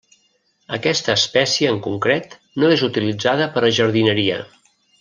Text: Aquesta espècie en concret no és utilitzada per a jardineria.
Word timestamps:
Aquesta 0.77 1.11
espècie 1.19 1.73
en 1.73 1.77
concret 1.89 2.33
no 2.63 2.73
és 2.77 2.85
utilitzada 2.89 3.49
per 3.59 3.65
a 3.69 3.71
jardineria. 3.81 4.41